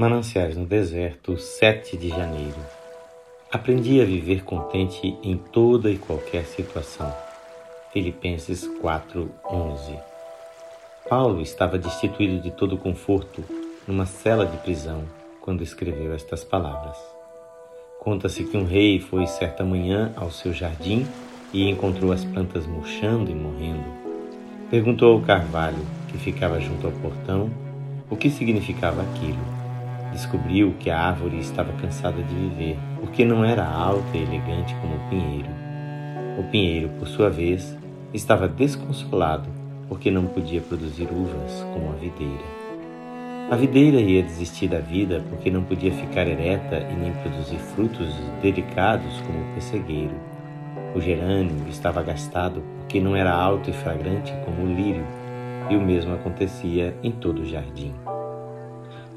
[0.00, 2.56] Mananciais no Deserto, 7 de janeiro.
[3.52, 7.14] Aprendi a viver contente em toda e qualquer situação.
[7.92, 10.00] Filipenses 4:11.
[11.06, 13.44] Paulo estava destituído de todo conforto
[13.86, 15.04] numa cela de prisão
[15.38, 16.96] quando escreveu estas palavras.
[17.98, 21.06] Conta-se que um rei foi certa manhã ao seu jardim
[21.52, 23.84] e encontrou as plantas murchando e morrendo.
[24.70, 27.50] Perguntou ao carvalho, que ficava junto ao portão,
[28.08, 29.59] o que significava aquilo.
[30.12, 34.96] Descobriu que a árvore estava cansada de viver, porque não era alta e elegante como
[34.96, 35.48] o pinheiro.
[36.38, 37.76] O pinheiro, por sua vez,
[38.12, 39.48] estava desconsolado,
[39.88, 42.60] porque não podia produzir uvas como a videira.
[43.50, 48.08] A videira ia desistir da vida porque não podia ficar ereta e nem produzir frutos
[48.40, 50.14] delicados como o pessegueiro.
[50.94, 55.04] O gerânio estava gastado porque não era alto e fragrante como o lírio,
[55.68, 57.92] e o mesmo acontecia em todo o jardim.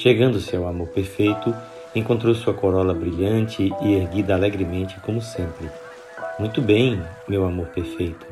[0.00, 1.54] Chegando-se ao amor perfeito,
[1.94, 5.68] encontrou sua corola brilhante e erguida alegremente como sempre.
[6.38, 6.98] Muito bem,
[7.28, 8.24] meu amor perfeito.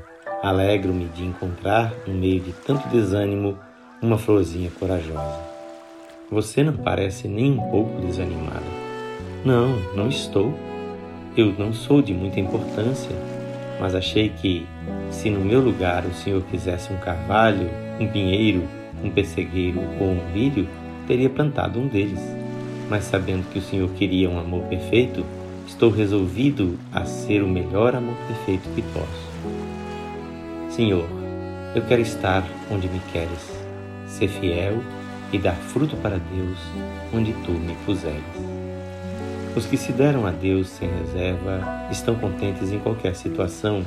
[0.43, 3.59] Alegro-me de encontrar, no meio de tanto desânimo,
[4.01, 5.41] uma florzinha corajosa.
[6.31, 8.65] Você não parece nem um pouco desanimada.
[9.45, 10.55] Não, não estou.
[11.37, 13.15] Eu não sou de muita importância,
[13.79, 14.67] mas achei que,
[15.11, 17.69] se no meu lugar o senhor quisesse um carvalho,
[18.01, 18.67] um pinheiro,
[19.05, 20.67] um pessegueiro ou um lírio,
[21.09, 22.21] teria plantado um deles.
[22.89, 25.25] Mas sabendo que o Senhor queria um amor perfeito,
[25.67, 29.29] estou resolvido a ser o melhor amor perfeito que posso.
[30.71, 31.09] Senhor,
[31.75, 33.51] eu quero estar onde me queres,
[34.07, 34.81] ser fiel
[35.33, 36.59] e dar fruto para Deus
[37.13, 38.23] onde tu me puseres.
[39.57, 43.83] Os que se deram a Deus sem reserva estão contentes em qualquer situação,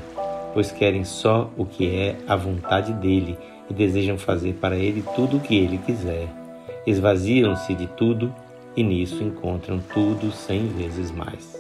[0.54, 3.38] pois querem só o que é a vontade dele
[3.70, 6.41] e desejam fazer para ele tudo o que ele quiser
[6.86, 8.34] esvaziam-se de tudo
[8.76, 11.60] e nisso encontram tudo cem vezes mais.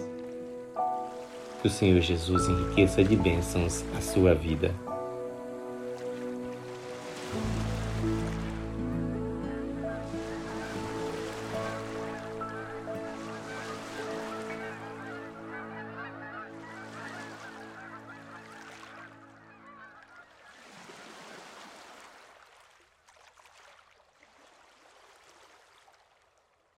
[1.61, 4.71] Que o Senhor Jesus enriqueça de bênçãos a sua vida.